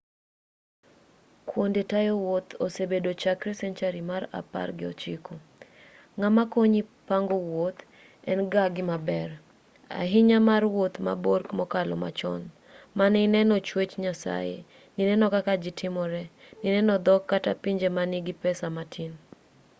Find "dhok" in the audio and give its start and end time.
17.05-17.21